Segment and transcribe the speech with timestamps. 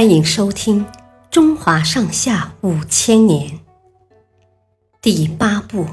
[0.00, 0.86] 欢迎收听
[1.30, 3.50] 《中华上下五千年》
[5.02, 5.84] 第八部《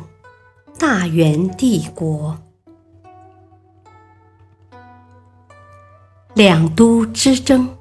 [0.80, 2.40] 大元帝国》
[6.34, 7.76] 两都之争。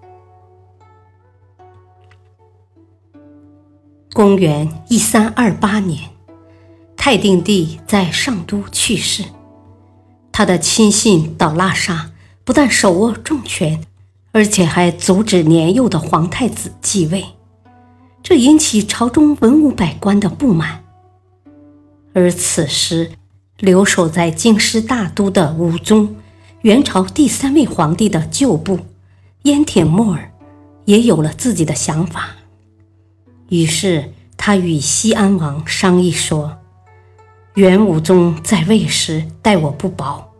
[4.12, 6.10] 公元一三二八年，
[6.96, 9.22] 泰定帝在上都去世，
[10.32, 12.10] 他的亲信岛拉沙
[12.42, 13.80] 不但手握重权。
[14.36, 17.24] 而且还阻止年幼的皇太子继位，
[18.22, 20.84] 这引起朝中文武百官的不满。
[22.12, 23.12] 而此时，
[23.58, 26.16] 留守在京师大都的武宗，
[26.60, 28.80] 元朝第三位皇帝的旧部
[29.44, 30.30] 燕铁木儿，
[30.84, 32.36] 也有了自己的想法。
[33.48, 36.58] 于是，他与西安王商议说
[37.56, 40.30] ：“元武宗在位时待我不薄，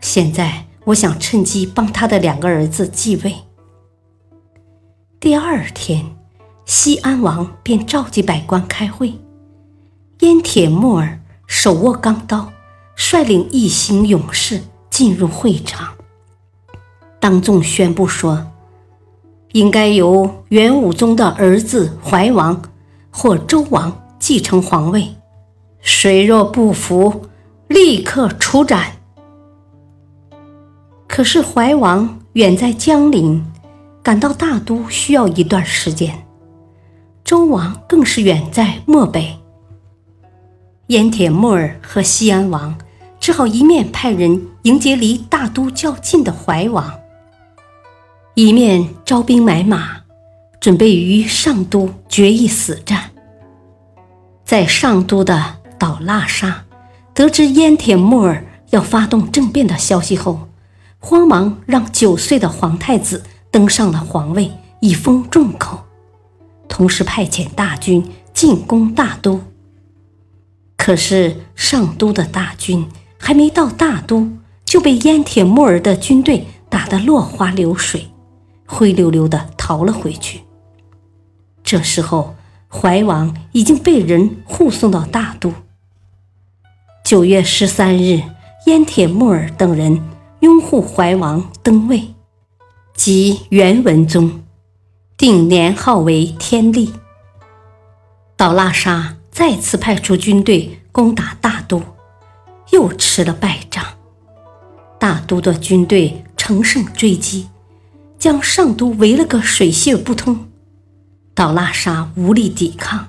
[0.00, 3.34] 现在。”我想趁机帮他的两个儿子继位。
[5.20, 6.16] 第二天，
[6.64, 9.12] 西安王便召集百官开会。
[10.20, 12.50] 燕铁木儿手握钢刀，
[12.96, 15.92] 率领一行勇士进入会场，
[17.20, 18.46] 当众宣布说
[19.52, 22.62] ：“应该由元武宗的儿子怀王
[23.10, 25.14] 或周王继承皇位，
[25.82, 27.26] 谁若不服，
[27.66, 28.92] 立刻处斩。”
[31.18, 33.44] 可是怀王远在江陵，
[34.04, 36.24] 赶到大都需要一段时间。
[37.24, 39.36] 周王更是远在漠北。
[40.86, 42.78] 燕铁木儿和西安王
[43.18, 46.88] 只好一面派人迎接离大都较近的怀王，
[48.34, 50.02] 一面招兵买马，
[50.60, 53.10] 准备于上都决一死战。
[54.44, 56.64] 在上都的倒剌沙
[57.12, 60.42] 得知燕铁木儿要发动政变的消息后。
[60.98, 65.84] 慌忙让九岁的皇太子登上了皇位，以封众口，
[66.68, 68.04] 同时派遣大军
[68.34, 69.40] 进攻大都。
[70.76, 72.88] 可是上都的大军
[73.18, 74.28] 还没到大都，
[74.64, 78.08] 就被燕铁木儿的军队打得落花流水，
[78.66, 80.42] 灰溜溜的逃了回去。
[81.62, 82.34] 这时候，
[82.68, 85.52] 怀王已经被人护送到大都。
[87.04, 88.22] 九月十三日，
[88.66, 90.02] 燕铁木儿等人。
[90.40, 92.14] 拥护怀王登位，
[92.94, 94.44] 即元文宗，
[95.16, 96.92] 定年号为天历。
[98.36, 101.82] 岛剌沙再次派出军队攻打大都，
[102.70, 103.84] 又吃了败仗。
[105.00, 107.48] 大都的军队乘胜追击，
[108.16, 110.48] 将上都围了个水泄不通。
[111.34, 113.08] 岛剌沙无力抵抗，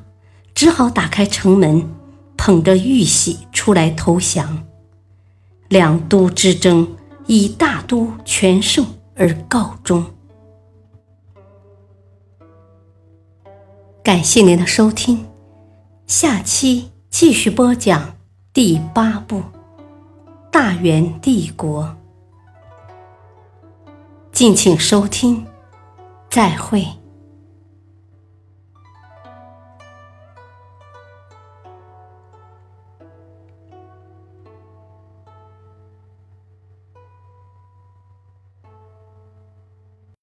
[0.56, 1.88] 只好打开城门，
[2.36, 4.64] 捧着玉玺出来投降。
[5.68, 6.96] 两都之争。
[7.32, 8.84] 以大都全胜
[9.16, 10.04] 而告终。
[14.04, 15.28] 感谢您的收听，
[16.08, 18.16] 下期继续播讲
[18.52, 19.38] 第八部
[20.50, 21.96] 《大元帝国》，
[24.32, 25.46] 敬请收听，
[26.32, 26.84] 再会。